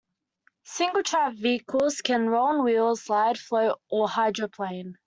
Single-track 0.63 1.33
vehicles 1.35 2.01
can 2.01 2.27
roll 2.27 2.47
on 2.47 2.63
wheels, 2.63 3.03
slide, 3.03 3.37
float, 3.37 3.79
or 3.91 4.09
hydroplane. 4.09 4.97